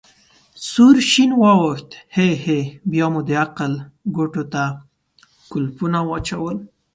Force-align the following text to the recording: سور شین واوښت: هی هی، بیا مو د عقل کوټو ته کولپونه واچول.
سور 0.69 0.95
شین 1.09 1.31
واوښت: 1.41 1.89
هی 2.15 2.31
هی، 2.43 2.61
بیا 2.91 3.05
مو 3.13 3.21
د 3.27 3.29
عقل 3.43 3.71
کوټو 4.15 4.43
ته 4.53 4.63
کولپونه 5.51 5.99
واچول. 6.09 6.57